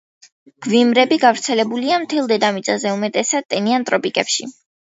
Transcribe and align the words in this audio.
გვიმრები 0.65 1.19
გავრცელებულია 1.25 1.99
მთელ 2.05 2.31
დედამიწაზე, 2.33 2.97
უმეტესად 2.97 3.49
ტენიან 3.55 3.87
ტროპიკებში. 3.93 4.53